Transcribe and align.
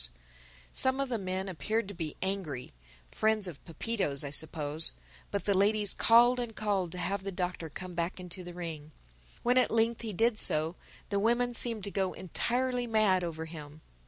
Some 0.73 0.99
of 0.99 1.09
the 1.09 1.19
men 1.19 1.47
appeared 1.47 1.87
to 1.89 1.93
be 1.93 2.17
angry 2.23 2.73
(friends 3.11 3.47
of 3.47 3.63
Pepito's, 3.65 4.23
I 4.23 4.31
suppose); 4.31 4.93
but 5.29 5.45
the 5.45 5.53
ladies 5.53 5.93
called 5.93 6.39
and 6.39 6.55
called 6.55 6.91
to 6.93 6.97
have 6.97 7.21
the 7.21 7.31
Doctor 7.31 7.69
come 7.69 7.93
back 7.93 8.19
into 8.19 8.43
the 8.43 8.55
ring. 8.55 8.93
When 9.43 9.59
at 9.59 9.69
length 9.69 10.01
he 10.01 10.11
did 10.11 10.39
so, 10.39 10.75
the 11.09 11.19
women 11.19 11.53
seemed 11.53 11.83
to 11.83 11.91
go 11.91 12.13
entirely 12.13 12.87
mad 12.87 13.23
over 13.23 13.45
him. 13.45 13.81